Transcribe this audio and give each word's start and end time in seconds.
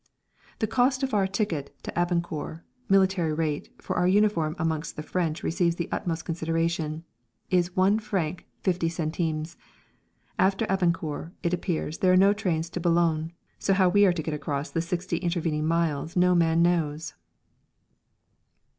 The 0.57 0.65
cost 0.65 1.03
of 1.03 1.13
our 1.13 1.27
ticket 1.27 1.75
to 1.83 1.91
Abancour 1.91 2.61
(military 2.89 3.33
rate, 3.33 3.71
for 3.79 3.97
our 3.97 4.07
uniform 4.07 4.55
amongst 4.57 4.95
the 4.95 5.03
French 5.03 5.43
receives 5.43 5.75
the 5.75 5.87
utmost 5.91 6.25
consideration) 6.25 7.03
is 7.51 7.75
1 7.75 7.99
franc 7.99 8.47
50 8.61 8.89
centimes. 8.89 9.57
After 10.39 10.65
Abancour, 10.65 11.33
it 11.43 11.53
appears, 11.53 11.99
there 11.99 12.13
are 12.13 12.17
no 12.17 12.33
trains 12.33 12.67
to 12.71 12.79
Boulogne, 12.79 13.31
so 13.59 13.75
how 13.75 13.89
we 13.89 14.03
are 14.07 14.13
to 14.13 14.23
get 14.23 14.33
across 14.33 14.71
the 14.71 14.81
sixty 14.81 15.17
intervening 15.17 15.67
miles 15.67 16.15
no 16.15 16.33
man 16.33 16.63
knows! 16.63 17.13